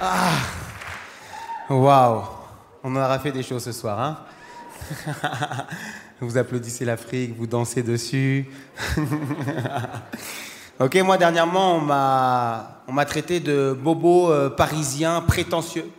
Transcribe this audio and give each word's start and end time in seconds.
Ah 0.00 0.32
Waouh 1.70 2.22
On 2.82 2.96
aura 2.96 3.18
fait 3.18 3.32
des 3.32 3.42
choses 3.42 3.64
ce 3.64 3.72
soir, 3.72 4.00
hein 4.00 4.18
Vous 6.20 6.36
applaudissez 6.36 6.84
l'Afrique, 6.84 7.36
vous 7.36 7.46
dansez 7.46 7.82
dessus. 7.82 8.48
ok, 10.80 10.94
moi 11.02 11.16
dernièrement, 11.16 11.76
on 11.76 12.92
m'a, 12.92 13.04
traité 13.06 13.40
de 13.40 13.76
bobo 13.80 14.30
euh, 14.30 14.50
parisien 14.50 15.20
prétentieux. 15.20 15.90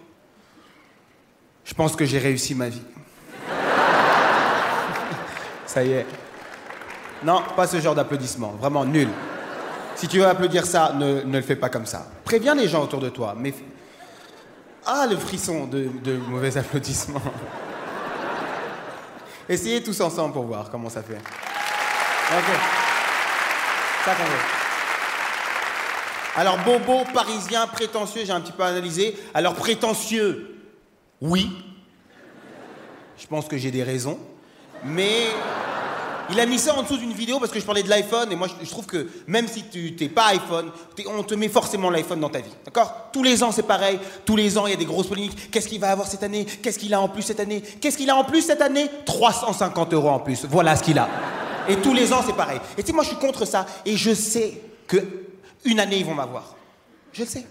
Je 1.66 1.74
pense 1.74 1.96
que 1.96 2.06
j'ai 2.06 2.20
réussi 2.20 2.56
ma 2.56 2.70
vie. 2.70 2.82
Ça 5.66 5.84
y 5.84 5.92
est. 5.92 6.06
Non, 7.24 7.42
pas 7.56 7.68
ce 7.68 7.80
genre 7.80 7.96
d'applaudissement, 7.96 8.52
vraiment 8.60 8.86
nul. 8.86 9.10
Si 9.96 10.08
tu 10.08 10.20
veux 10.20 10.28
applaudir 10.28 10.66
ça, 10.66 10.94
ne, 10.94 11.22
le 11.22 11.42
fais 11.42 11.56
pas 11.56 11.70
comme 11.70 11.86
ça. 11.86 12.06
Préviens 12.26 12.56
les 12.56 12.68
gens 12.68 12.84
autour 12.84 13.00
de 13.00 13.10
toi, 13.10 13.36
ah, 14.86 15.08
le 15.10 15.16
frisson 15.16 15.66
de, 15.66 15.90
mauvais 16.28 16.58
applaudissements. 16.58 17.22
Essayez 19.48 19.82
tous 19.82 20.00
ensemble 20.02 20.34
pour 20.34 20.44
voir 20.44 20.70
comment 20.70 20.90
ça 20.90 21.02
fait. 21.02 21.16
Ok. 21.16 22.58
Ça. 24.04 24.12
Alors, 26.36 26.58
bobo, 26.60 27.04
parisien, 27.14 27.68
prétentieux, 27.68 28.24
j'ai 28.26 28.32
un 28.32 28.42
petit 28.42 28.52
peu 28.52 28.64
analysé. 28.64 29.18
Alors, 29.34 29.54
prétentieux, 29.54 30.53
oui. 31.22 31.50
Je 33.18 33.28
pense 33.28 33.48
que 33.48 33.58
j'ai 33.58 33.72
des 33.72 33.84
raisons. 33.84 34.20
Mais 34.86 35.28
il 36.30 36.40
a 36.40 36.46
mis 36.46 36.60
ça 36.60 36.76
en 36.76 36.84
dessous 36.84 36.98
d'une 36.98 37.14
vidéo 37.14 37.40
parce 37.40 37.52
que 37.52 37.60
je 37.60 37.66
parlais 37.66 37.84
de 37.84 37.90
l'iPhone 37.90 38.32
et 38.32 38.36
moi 38.36 38.48
je, 38.62 38.70
trouve 38.70 38.86
que 38.86 39.08
même 39.28 39.48
si 39.48 39.64
tu 39.64 39.96
t'es 39.96 40.10
pas 40.10 40.28
iPhone, 40.28 40.72
on 41.08 41.24
te 41.24 41.36
met 41.36 41.50
forcément 41.50 41.90
l'iPhone 41.90 42.20
dans 42.20 42.30
ta 42.30 42.40
vie. 42.40 42.54
D'accord? 42.66 43.10
Tous 43.12 43.24
les 43.24 43.44
ans 43.44 43.52
c'est 43.52 43.64
pareil, 43.64 44.00
tous 44.26 44.36
les 44.36 44.58
ans 44.58 44.66
il 44.66 44.72
y 44.72 44.74
a 44.74 44.78
des 44.78 44.86
grosses 44.86 45.08
polémiques. 45.08 45.52
Qu'est-ce 45.52 45.68
qu'il 45.68 45.80
va 45.80 45.92
avoir 45.92 46.08
cette 46.08 46.24
année? 46.24 46.46
Qu'est-ce 46.46 46.80
qu'il 46.80 46.94
a 46.94 47.02
en 47.02 47.10
plus 47.10 47.22
cette 47.22 47.40
année? 47.40 47.62
Qu'est-ce 47.62 47.98
qu'il 47.98 48.10
a 48.10 48.16
en 48.16 48.24
plus 48.24 48.42
cette 48.42 48.62
année? 48.62 48.90
350 49.06 49.94
euros 49.94 50.10
en 50.10 50.20
plus. 50.20 50.46
Voilà 50.46 50.76
ce 50.76 50.84
qu'il 50.84 50.98
a. 50.98 51.10
Et 51.68 51.78
tous 51.78 51.94
les 51.94 52.12
ans 52.14 52.22
c'est 52.26 52.36
pareil. 52.36 52.60
Et 52.78 52.84
tu 52.84 52.88
sais, 52.88 52.94
moi 52.94 53.04
je 53.04 53.10
suis 53.10 53.18
contre 53.18 53.46
ça 53.46 53.66
et 53.86 53.96
je 53.96 54.14
sais 54.14 54.62
que 54.88 54.98
une 55.66 55.80
année 55.80 55.98
ils 55.98 56.06
vont 56.06 56.16
m'avoir. 56.16 56.56
Je 57.12 57.22
le 57.22 57.28
sais. 57.28 57.46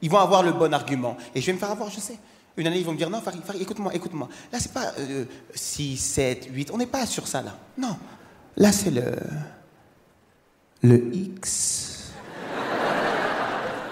Ils 0.00 0.10
vont 0.10 0.18
avoir 0.18 0.42
le 0.42 0.52
bon 0.52 0.72
argument 0.72 1.16
et 1.34 1.40
je 1.40 1.46
vais 1.46 1.52
me 1.54 1.58
faire 1.58 1.70
avoir, 1.70 1.90
je 1.90 2.00
sais. 2.00 2.18
Une 2.58 2.66
année, 2.66 2.80
ils 2.80 2.84
vont 2.84 2.92
me 2.92 2.98
dire, 2.98 3.08
non, 3.08 3.22
Farid, 3.22 3.42
Farid 3.42 3.62
écoute-moi, 3.62 3.94
écoute-moi. 3.94 4.28
Là, 4.52 4.58
c'est 4.60 4.72
pas 4.72 4.92
6, 5.54 5.96
7, 5.96 6.48
8, 6.52 6.70
on 6.72 6.76
n'est 6.76 6.86
pas 6.86 7.06
sur 7.06 7.26
ça, 7.26 7.40
là. 7.40 7.56
Non, 7.78 7.96
Là, 8.58 8.72
c'est 8.72 8.90
le. 8.90 9.14
Le 10.82 11.14
X. 11.14 12.10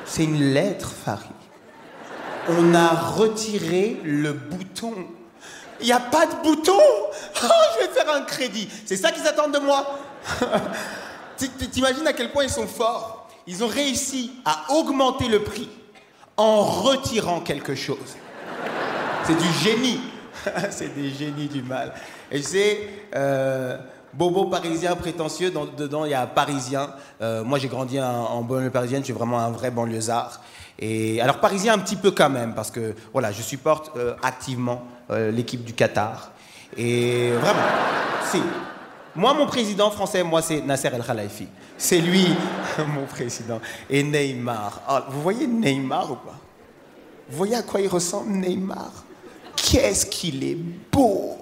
C'est 0.04 0.24
une 0.24 0.52
lettre, 0.52 0.90
Farid. 0.90 1.30
On 2.48 2.74
a 2.74 2.88
retiré 2.88 4.00
le 4.04 4.32
bouton. 4.32 4.94
Il 5.80 5.86
n'y 5.86 5.92
a 5.92 6.00
pas 6.00 6.26
de 6.26 6.34
bouton 6.42 6.72
oh, 7.44 7.48
Je 7.74 7.86
vais 7.86 7.92
faire 7.92 8.12
un 8.12 8.22
crédit. 8.22 8.68
C'est 8.84 8.96
ça 8.96 9.12
qu'ils 9.12 9.26
attendent 9.26 9.54
de 9.54 9.58
moi 9.58 9.98
T'imagines 11.36 12.06
à 12.06 12.12
quel 12.12 12.32
point 12.32 12.44
ils 12.44 12.50
sont 12.50 12.66
forts 12.66 13.28
Ils 13.46 13.62
ont 13.62 13.68
réussi 13.68 14.32
à 14.44 14.72
augmenter 14.72 15.28
le 15.28 15.42
prix 15.42 15.68
en 16.36 16.62
retirant 16.62 17.40
quelque 17.40 17.74
chose. 17.74 18.16
C'est 19.26 19.34
du 19.34 19.52
génie. 19.52 20.00
C'est 20.70 20.94
des 20.94 21.10
génies 21.10 21.48
du 21.48 21.62
mal. 21.62 21.92
Et 22.30 22.42
c'est... 22.42 22.88
Euh, 23.14 23.76
Bobo 24.14 24.46
parisien 24.46 24.96
prétentieux, 24.96 25.52
dedans 25.76 26.06
il 26.06 26.12
y 26.12 26.14
a 26.14 26.26
parisien. 26.26 26.88
Euh, 27.20 27.44
moi 27.44 27.58
j'ai 27.58 27.68
grandi 27.68 28.00
en, 28.00 28.40
banlieue 28.42 28.70
parisienne, 28.70 29.00
je 29.00 29.06
suis 29.06 29.12
vraiment 29.12 29.38
un 29.38 29.50
vrai 29.50 29.70
banlieusard. 29.70 30.40
Et 30.78 31.20
alors 31.20 31.38
parisien 31.38 31.74
un 31.74 31.78
petit 31.78 31.96
peu 31.96 32.12
quand 32.12 32.30
même, 32.30 32.54
parce 32.54 32.70
que 32.70 32.94
je 33.14 33.42
supporte 33.42 33.94
euh, 33.98 34.14
activement 34.22 34.84
l'équipe 35.10 35.62
du 35.64 35.74
Qatar. 35.74 36.30
Et 36.78 37.32
vraiment, 37.32 37.60
si. 38.30 38.40
Moi 39.14 39.34
mon 39.34 39.46
président 39.46 39.90
français, 39.90 40.22
moi 40.22 40.40
c'est 40.40 40.62
Nasser 40.62 40.88
El 40.94 41.02
Khalifi. 41.02 41.48
C'est 41.76 41.98
lui 41.98 42.26
mon 42.94 43.04
président. 43.04 43.60
Et 43.90 44.02
Neymar. 44.02 44.80
Ah, 44.88 45.04
vous 45.10 45.20
voyez 45.20 45.46
Neymar 45.46 46.10
ou 46.12 46.16
pas? 46.16 46.38
Vous 47.28 47.36
voyez 47.36 47.56
à 47.56 47.62
quoi 47.62 47.82
il 47.82 47.88
ressemble 47.88 48.30
Neymar? 48.30 49.05
Qu'est-ce 49.70 50.06
qu'il 50.06 50.44
est 50.44 50.56
beau? 50.92 51.38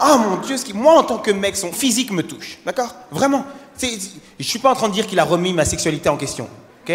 Oh 0.00 0.18
mon 0.18 0.36
Dieu, 0.38 0.56
qui... 0.56 0.72
moi 0.72 0.98
en 0.98 1.04
tant 1.04 1.18
que 1.18 1.30
mec, 1.30 1.56
son 1.56 1.72
physique 1.72 2.10
me 2.10 2.22
touche. 2.22 2.58
D'accord? 2.66 2.94
Vraiment. 3.10 3.44
Je 3.80 3.86
ne 3.86 4.44
suis 4.44 4.58
pas 4.58 4.70
en 4.70 4.74
train 4.74 4.88
de 4.88 4.94
dire 4.94 5.06
qu'il 5.06 5.18
a 5.18 5.24
remis 5.24 5.52
ma 5.52 5.64
sexualité 5.64 6.08
en 6.08 6.16
question. 6.16 6.48
Ok? 6.82 6.92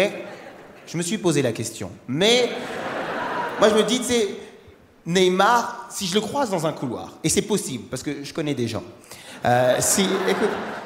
Je 0.86 0.96
me 0.96 1.02
suis 1.02 1.18
posé 1.18 1.42
la 1.42 1.52
question. 1.52 1.90
Mais 2.06 2.50
moi 3.58 3.68
je 3.70 3.74
me 3.74 3.82
dis, 3.82 4.02
sais, 4.02 4.28
Neymar, 5.06 5.86
si 5.90 6.06
je 6.06 6.14
le 6.14 6.20
croise 6.20 6.50
dans 6.50 6.66
un 6.66 6.72
couloir, 6.72 7.14
et 7.24 7.28
c'est 7.30 7.42
possible, 7.42 7.84
parce 7.90 8.02
que 8.02 8.22
je 8.22 8.32
connais 8.34 8.54
des 8.54 8.68
gens. 8.68 8.82
Euh, 9.44 9.76
si, 9.80 10.06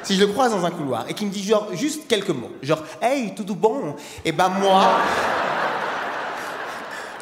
je 0.09 0.19
le 0.19 0.27
croise 0.27 0.51
dans 0.51 0.65
un 0.65 0.71
couloir 0.71 1.05
et 1.09 1.13
qu'il 1.13 1.27
me 1.27 1.31
dit 1.31 1.43
genre 1.43 1.69
juste 1.73 2.07
quelques 2.07 2.29
mots, 2.29 2.51
genre 2.61 2.83
hey 3.01 3.33
tout 3.33 3.43
bon, 3.55 3.95
et 4.23 4.31
ben 4.31 4.47
moi, 4.49 4.91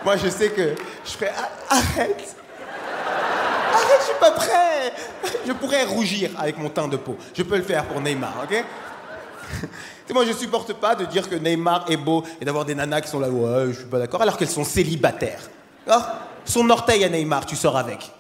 moi 0.04 0.18
je 0.18 0.28
sais 0.28 0.50
que 0.50 0.76
je 1.06 1.12
ferai 1.12 1.32
ah, 1.36 1.50
arrête, 1.70 2.36
Pas 4.22 4.32
prêt. 4.32 4.94
Je 5.46 5.52
pourrais 5.52 5.84
rougir 5.84 6.30
avec 6.38 6.58
mon 6.58 6.70
teint 6.70 6.88
de 6.88 6.96
peau. 6.96 7.18
Je 7.34 7.44
peux 7.44 7.58
le 7.58 7.64
faire 7.64 7.86
pour 7.86 8.00
Neymar, 8.00 8.36
ok? 8.44 8.64
Moi, 10.14 10.26
je 10.26 10.34
supporte 10.34 10.74
pas 10.74 10.94
de 10.94 11.06
dire 11.06 11.28
que 11.28 11.36
Neymar 11.36 11.86
est 11.90 11.98
beau 11.98 12.24
et 12.40 12.46
d'avoir 12.46 12.66
des 12.66 12.76
nanas 12.76 13.02
qui 13.02 13.10
sont 13.10 13.20
là, 13.20 13.30
ouais, 13.30 13.68
je 13.70 13.80
suis 13.80 13.86
pas 13.86 13.98
d'accord, 13.98 14.22
alors 14.22 14.38
qu'elles 14.38 14.50
sont 14.50 14.64
célibataires. 14.64 15.50
Son 16.46 16.70
orteil 16.70 17.04
à 17.04 17.10
Neymar, 17.10 17.46
tu 17.46 17.56
sors 17.56 17.78
avec. 17.78 18.12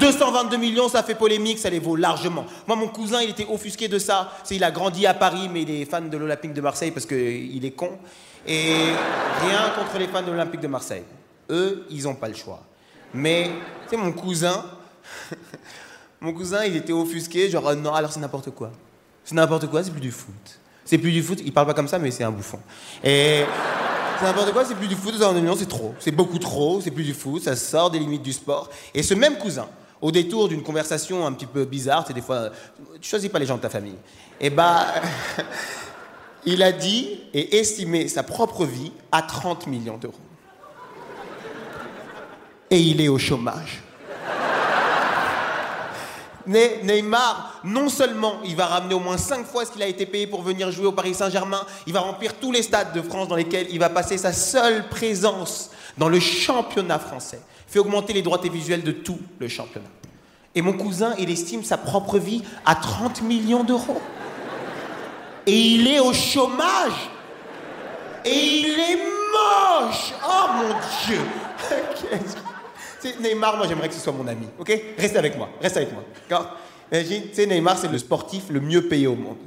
222 0.00 0.56
millions, 0.56 0.88
ça 0.88 1.02
fait 1.02 1.14
polémique, 1.14 1.58
ça 1.58 1.70
les 1.70 1.78
vaut 1.78 1.94
largement. 1.96 2.44
Moi, 2.66 2.76
mon 2.76 2.88
cousin, 2.88 3.20
il 3.22 3.30
était 3.30 3.46
offusqué 3.48 3.86
de 3.86 3.98
ça. 3.98 4.32
C'est, 4.42 4.56
il 4.56 4.64
a 4.64 4.72
grandi 4.72 5.06
à 5.06 5.14
Paris, 5.14 5.48
mais 5.52 5.62
il 5.62 5.70
est 5.70 5.84
fan 5.84 6.10
de 6.10 6.16
l'Olympique 6.16 6.52
de 6.52 6.60
Marseille 6.60 6.90
parce 6.90 7.06
qu'il 7.06 7.64
est 7.64 7.70
con. 7.76 7.98
Et 8.46 8.74
rien 9.42 9.70
contre 9.78 9.98
les 9.98 10.08
fans 10.08 10.22
de 10.22 10.32
l'Olympique 10.32 10.60
de 10.60 10.66
Marseille. 10.66 11.04
Eux, 11.50 11.86
ils 11.90 12.02
n'ont 12.04 12.14
pas 12.14 12.28
le 12.28 12.34
choix. 12.34 12.60
Mais, 13.14 13.50
tu 13.84 13.90
sais, 13.90 13.96
mon 13.96 14.12
cousin, 14.12 14.64
mon 16.20 16.32
cousin, 16.32 16.64
il 16.64 16.76
était 16.76 16.92
offusqué, 16.92 17.48
genre, 17.48 17.74
non, 17.76 17.94
alors 17.94 18.12
c'est 18.12 18.20
n'importe 18.20 18.50
quoi. 18.50 18.72
C'est 19.24 19.36
n'importe 19.36 19.68
quoi, 19.68 19.84
c'est 19.84 19.92
plus 19.92 20.00
du 20.00 20.10
foot. 20.10 20.60
C'est 20.84 20.98
plus 20.98 21.12
du 21.12 21.22
foot, 21.22 21.40
il 21.44 21.52
parle 21.52 21.68
pas 21.68 21.74
comme 21.74 21.88
ça, 21.88 21.98
mais 21.98 22.10
c'est 22.10 22.24
un 22.24 22.32
bouffon. 22.32 22.58
Et 23.04 23.44
c'est 24.18 24.24
n'importe 24.24 24.52
quoi, 24.52 24.64
c'est 24.64 24.74
plus 24.74 24.88
du 24.88 24.96
foot, 24.96 25.14
c'est 25.56 25.68
trop. 25.68 25.94
C'est 26.00 26.10
beaucoup 26.10 26.38
trop, 26.38 26.80
c'est 26.80 26.90
plus 26.90 27.04
du 27.04 27.14
foot, 27.14 27.42
ça 27.42 27.54
sort 27.54 27.90
des 27.90 28.00
limites 28.00 28.22
du 28.22 28.32
sport. 28.32 28.68
Et 28.92 29.04
ce 29.04 29.14
même 29.14 29.38
cousin, 29.38 29.68
au 30.02 30.10
détour 30.10 30.48
d'une 30.48 30.62
conversation 30.62 31.24
un 31.24 31.32
petit 31.32 31.46
peu 31.46 31.64
bizarre, 31.64 32.04
c'est 32.06 32.12
des 32.12 32.20
fois, 32.20 32.50
tu 33.00 33.08
choisis 33.08 33.30
pas 33.30 33.38
les 33.38 33.46
gens 33.46 33.56
de 33.56 33.62
ta 33.62 33.70
famille, 33.70 33.96
et 34.40 34.46
eh 34.46 34.50
bah, 34.50 34.86
il 36.44 36.62
a 36.64 36.72
dit 36.72 37.20
et 37.32 37.58
estimé 37.58 38.08
sa 38.08 38.24
propre 38.24 38.66
vie 38.66 38.90
à 39.12 39.22
30 39.22 39.68
millions 39.68 39.98
d'euros 39.98 40.18
et 42.74 42.78
il 42.78 43.00
est 43.00 43.06
au 43.06 43.18
chômage. 43.18 43.82
Neymar, 46.48 47.60
non 47.62 47.88
seulement 47.88 48.40
il 48.44 48.56
va 48.56 48.66
ramener 48.66 48.94
au 48.94 48.98
moins 48.98 49.16
5 49.16 49.46
fois 49.46 49.64
ce 49.64 49.70
qu'il 49.70 49.82
a 49.82 49.86
été 49.86 50.06
payé 50.06 50.26
pour 50.26 50.42
venir 50.42 50.72
jouer 50.72 50.86
au 50.86 50.92
Paris 50.92 51.14
Saint-Germain, 51.14 51.64
il 51.86 51.92
va 51.92 52.00
remplir 52.00 52.34
tous 52.34 52.50
les 52.50 52.62
stades 52.62 52.92
de 52.92 53.00
France 53.00 53.28
dans 53.28 53.36
lesquels 53.36 53.68
il 53.70 53.78
va 53.78 53.90
passer 53.90 54.18
sa 54.18 54.32
seule 54.32 54.88
présence 54.88 55.70
dans 55.96 56.08
le 56.08 56.18
championnat 56.18 56.98
français, 56.98 57.40
fait 57.68 57.78
augmenter 57.78 58.12
les 58.12 58.22
droits 58.22 58.40
visuels 58.42 58.82
de 58.82 58.90
tout 58.90 59.20
le 59.38 59.46
championnat. 59.46 59.88
Et 60.56 60.60
mon 60.60 60.72
cousin, 60.72 61.14
il 61.20 61.30
estime 61.30 61.62
sa 61.62 61.78
propre 61.78 62.18
vie 62.18 62.42
à 62.66 62.74
30 62.74 63.22
millions 63.22 63.62
d'euros. 63.62 64.02
Et 65.46 65.56
il 65.56 65.86
est 65.86 66.00
au 66.00 66.12
chômage. 66.12 67.08
Et 68.24 68.34
il 68.34 68.80
est 68.80 68.98
moche. 69.32 70.12
Oh 70.26 70.46
mon 70.56 70.74
Dieu. 71.06 71.20
Neymar, 73.20 73.56
moi 73.56 73.66
j'aimerais 73.66 73.88
que 73.88 73.94
ce 73.94 74.00
soit 74.00 74.12
mon 74.12 74.26
ami, 74.26 74.46
ok? 74.58 74.80
Reste 74.98 75.16
avec 75.16 75.36
moi, 75.36 75.48
reste 75.60 75.76
avec 75.76 75.90
moi. 75.92 76.04
Imagine, 76.92 77.22
tu 77.28 77.34
sais, 77.34 77.46
Neymar 77.46 77.78
c'est 77.78 77.88
le 77.88 77.98
sportif 77.98 78.44
le 78.50 78.60
mieux 78.60 78.88
payé 78.88 79.06
au 79.06 79.16
monde. 79.16 79.38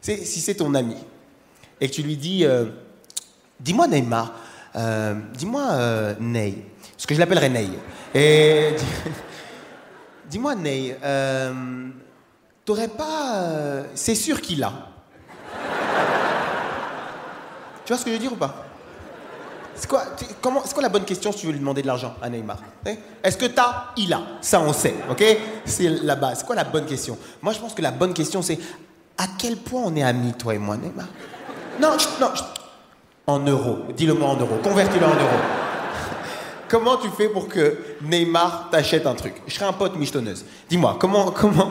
si 0.00 0.40
c'est 0.40 0.54
ton 0.54 0.74
ami 0.74 0.96
et 1.80 1.88
que 1.88 1.94
tu 1.94 2.02
lui 2.02 2.16
dis, 2.16 2.44
euh, 2.44 2.66
dis-moi 3.60 3.86
Neymar, 3.86 4.32
euh, 4.76 5.14
dis-moi 5.34 5.62
euh, 5.72 6.14
Ney, 6.20 6.54
parce 6.92 7.06
que 7.06 7.14
je 7.14 7.20
l'appellerai 7.20 7.48
Ney. 7.50 7.68
Et 8.14 8.70
dis-moi 10.30 10.54
Ney, 10.54 10.96
t'aurais 12.64 12.88
pas, 12.88 13.84
c'est 13.94 14.14
sûr 14.14 14.40
qu'il 14.40 14.62
a. 14.64 14.72
Tu 17.84 17.92
vois 17.92 17.98
ce 17.98 18.04
que 18.04 18.10
je 18.10 18.16
veux 18.16 18.20
dire 18.20 18.32
ou 18.32 18.36
pas? 18.36 18.66
C'est 19.76 19.88
quoi, 19.88 20.04
comment, 20.40 20.62
c'est 20.64 20.72
quoi 20.72 20.82
la 20.82 20.88
bonne 20.88 21.04
question 21.04 21.32
si 21.32 21.40
tu 21.40 21.46
veux 21.46 21.52
lui 21.52 21.58
demander 21.58 21.82
de 21.82 21.86
l'argent 21.86 22.14
à 22.22 22.30
Neymar 22.30 22.58
eh? 22.86 22.96
Est-ce 23.22 23.36
que 23.36 23.46
t'as 23.46 23.92
Il 23.96 24.12
a? 24.12 24.22
Ça, 24.40 24.60
on 24.60 24.72
sait, 24.72 24.94
ok? 25.10 25.22
C'est 25.66 25.88
la 25.88 26.16
base. 26.16 26.38
C'est 26.38 26.46
quoi 26.46 26.56
la 26.56 26.64
bonne 26.64 26.86
question? 26.86 27.18
Moi, 27.42 27.52
je 27.52 27.58
pense 27.58 27.74
que 27.74 27.82
la 27.82 27.90
bonne 27.90 28.14
question, 28.14 28.40
c'est 28.40 28.58
à 29.18 29.24
quel 29.38 29.56
point 29.56 29.82
on 29.84 29.94
est 29.94 30.02
amis, 30.02 30.32
toi 30.32 30.54
et 30.54 30.58
moi, 30.58 30.76
Neymar? 30.76 31.06
Non, 31.80 31.96
non, 32.20 32.28
en 33.26 33.38
euros. 33.40 33.78
Dis-le-moi 33.94 34.28
en 34.28 34.36
euros. 34.36 34.56
Convertis-le 34.62 35.04
en 35.04 35.10
euros. 35.10 35.40
comment 36.68 36.96
tu 36.96 37.08
fais 37.10 37.28
pour 37.28 37.48
que 37.48 37.76
Neymar 38.02 38.70
t'achète 38.70 39.06
un 39.06 39.14
truc? 39.14 39.34
Je 39.46 39.54
serais 39.54 39.66
un 39.66 39.72
pote 39.72 39.96
michetonneuse. 39.96 40.44
Dis-moi, 40.70 40.96
comment, 40.98 41.30
comment, 41.32 41.70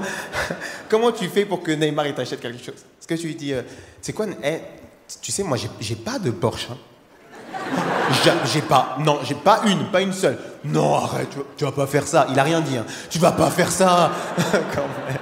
comment 0.89 1.11
tu 1.11 1.27
fais 1.27 1.45
pour 1.45 1.63
que 1.63 1.71
Neymar 1.71 2.13
t'achète 2.13 2.39
quelque 2.39 2.63
chose? 2.63 2.75
Est-ce 2.99 3.07
que 3.07 3.15
tu 3.15 3.27
lui 3.27 3.35
dis, 3.35 3.53
euh, 3.53 3.63
c'est 4.01 4.13
quoi 4.13 4.27
eh, 4.43 4.59
Tu 5.21 5.31
sais, 5.31 5.43
moi, 5.43 5.57
j'ai 5.79 5.95
pas 5.95 6.19
de 6.19 6.29
Porsche. 6.29 6.67
Hein. 6.71 6.77
J'ai 8.45 8.61
pas, 8.61 8.97
non, 8.99 9.19
j'ai 9.23 9.35
pas 9.35 9.61
une, 9.65 9.85
pas 9.85 10.01
une 10.01 10.13
seule. 10.13 10.37
Non, 10.63 10.95
arrête, 10.95 11.29
tu, 11.57 11.63
vas 11.63 11.71
pas 11.71 11.87
faire 11.87 12.07
ça. 12.07 12.27
Il 12.31 12.39
a 12.39 12.43
rien 12.43 12.61
dit. 12.61 12.77
Hein. 12.77 12.85
Tu 13.09 13.19
vas 13.19 13.31
pas 13.31 13.49
faire 13.49 13.71
ça. 13.71 14.11
Quand 14.51 14.81
même. 14.81 15.17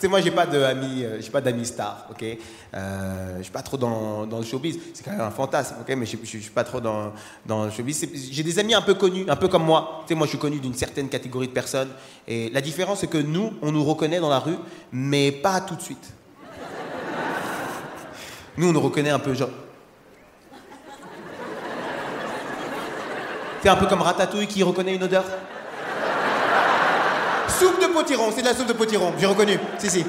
Tu 0.00 0.06
sais, 0.06 0.08
moi, 0.08 0.22
j'ai 0.22 0.30
pas 0.30 0.46
d'amis, 0.46 1.04
euh, 1.04 1.20
j'ai 1.20 1.28
pas 1.28 1.42
d'amis 1.42 1.66
stars, 1.66 2.06
ok? 2.10 2.24
Euh, 2.72 3.36
je 3.36 3.42
suis 3.42 3.52
pas 3.52 3.60
trop 3.60 3.76
dans, 3.76 4.26
dans 4.26 4.38
le 4.38 4.44
showbiz. 4.44 4.78
C'est 4.94 5.04
quand 5.04 5.10
même 5.10 5.20
un 5.20 5.30
fantasme, 5.30 5.76
ok? 5.82 5.94
Mais 5.94 6.06
je, 6.06 6.16
suis 6.16 6.48
pas 6.48 6.64
trop 6.64 6.80
dans, 6.80 7.12
dans 7.44 7.66
le 7.66 7.70
showbiz. 7.70 8.08
J'ai 8.30 8.42
des 8.42 8.58
amis 8.58 8.72
un 8.72 8.80
peu 8.80 8.94
connus, 8.94 9.26
un 9.28 9.36
peu 9.36 9.48
comme 9.48 9.64
moi. 9.64 10.00
Tu 10.06 10.08
sais, 10.08 10.14
moi, 10.14 10.26
je 10.26 10.30
suis 10.30 10.38
connu 10.38 10.58
d'une 10.58 10.72
certaine 10.72 11.10
catégorie 11.10 11.48
de 11.48 11.52
personnes. 11.52 11.90
Et 12.26 12.48
la 12.48 12.62
différence, 12.62 13.00
c'est 13.00 13.08
que 13.08 13.18
nous, 13.18 13.52
on 13.60 13.72
nous 13.72 13.84
reconnaît 13.84 14.20
dans 14.20 14.30
la 14.30 14.38
rue, 14.38 14.56
mais 14.90 15.32
pas 15.32 15.60
tout 15.60 15.76
de 15.76 15.82
suite. 15.82 16.14
Nous, 18.56 18.70
on 18.70 18.72
nous 18.72 18.80
reconnaît 18.80 19.10
un 19.10 19.18
peu, 19.18 19.34
genre. 19.34 19.50
C'est 23.62 23.68
un 23.68 23.76
peu 23.76 23.86
comme 23.86 24.00
Ratatouille 24.00 24.46
qui 24.46 24.62
reconnaît 24.62 24.94
une 24.94 25.02
odeur. 25.02 25.24
soupe 27.48 27.80
de 27.80 27.86
potiron, 27.88 28.32
c'est 28.34 28.40
de 28.40 28.46
la 28.46 28.54
soupe 28.54 28.68
de 28.68 28.72
potiron, 28.72 29.12
j'ai 29.18 29.26
reconnu. 29.26 29.58
Si, 29.78 29.90
si. 29.90 30.04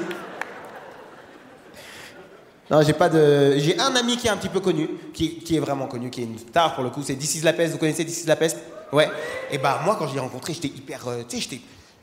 Non, 2.70 2.80
j'ai 2.80 2.94
pas 2.94 3.10
de. 3.10 3.58
J'ai 3.58 3.78
un 3.78 3.94
ami 3.94 4.16
qui 4.16 4.26
est 4.28 4.30
un 4.30 4.38
petit 4.38 4.48
peu 4.48 4.60
connu, 4.60 4.88
qui, 5.12 5.40
qui, 5.40 5.56
est 5.56 5.60
vraiment 5.60 5.86
connu, 5.86 6.08
qui 6.08 6.22
est 6.22 6.24
une 6.24 6.38
star 6.38 6.74
pour 6.74 6.82
le 6.82 6.88
coup, 6.88 7.02
c'est 7.02 7.14
This 7.16 7.44
La 7.44 7.52
Peste. 7.52 7.72
Vous 7.72 7.78
connaissez 7.78 8.06
This 8.06 8.26
La 8.26 8.36
Peste? 8.36 8.56
Ouais. 8.90 9.10
Et 9.50 9.58
bah, 9.58 9.82
moi, 9.84 9.96
quand 9.98 10.08
je 10.08 10.14
l'ai 10.14 10.20
rencontré, 10.20 10.54
j'étais 10.54 10.68
hyper. 10.68 11.06
Euh, 11.06 11.22
tu 11.28 11.36
sais, 11.36 11.42
j'étais. 11.42 11.60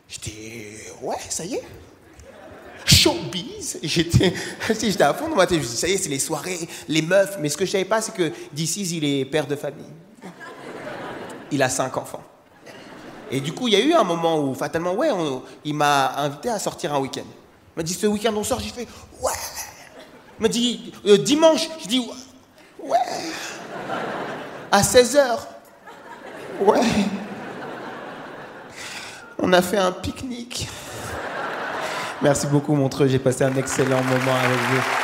J'étais. 0.08 0.78
Ouais, 1.02 1.16
ça 1.30 1.44
y 1.46 1.56
est. 1.56 1.64
Showbiz 2.86 3.80
J'étais. 3.82 4.34
j'étais 4.70 5.04
à 5.04 5.16
fond 5.16 5.30
dans 5.30 5.36
ma 5.36 5.48
ça 5.48 5.88
y 5.88 5.94
est, 5.94 5.98
c'est 5.98 6.10
les 6.10 6.20
soirées, 6.20 6.60
les 6.88 7.02
meufs. 7.02 7.38
Mais 7.40 7.50
ce 7.50 7.58
que 7.58 7.66
je 7.66 7.72
savais 7.72 7.86
pas, 7.86 8.02
c'est 8.02 8.14
que 8.14 8.32
d'ici, 8.54 8.82
il 8.96 9.04
est 9.04 9.26
père 9.26 9.48
de 9.48 9.56
famille 9.56 9.86
il 11.52 11.62
a 11.64 11.70
cinq 11.70 11.98
enfants. 11.98 12.24
Et 13.32 13.42
du 13.42 13.54
coup, 13.54 13.68
il 13.68 13.74
y 13.74 13.78
a 13.78 13.80
eu 13.80 13.94
un 13.94 14.04
moment 14.04 14.40
où, 14.40 14.54
fatalement, 14.56 14.94
ouais, 14.94 15.10
il 15.64 15.76
m'a 15.76 16.16
invité 16.18 16.50
à 16.50 16.60
sortir 16.60 16.94
un 16.94 17.00
week-end. 17.00 17.22
Il 17.22 17.78
m'a 17.78 17.84
dit, 17.84 17.94
ce 17.94 18.08
week-end, 18.08 18.34
on 18.36 18.44
sort 18.44 18.60
J'ai 18.60 18.70
fait, 18.70 18.88
ouais. 19.22 19.32
Il 20.40 20.44
m'a 20.44 20.48
dit, 20.48 20.94
euh, 21.06 21.18
dimanche 21.18 21.70
Je 21.82 21.88
dis, 21.88 22.10
ouais. 22.84 22.98
À 24.72 24.82
16h. 24.82 25.40
Ouais. 26.62 26.82
On 29.38 29.54
a 29.54 29.62
fait 29.62 29.78
un 29.78 29.92
pique-nique. 29.92 30.68
Merci 32.22 32.48
beaucoup, 32.48 32.76
Montreux. 32.76 33.08
J'ai 33.08 33.20
passé 33.20 33.44
un 33.44 33.56
excellent 33.56 34.04
moment 34.04 34.36
avec 34.44 34.58
vous. 34.58 34.99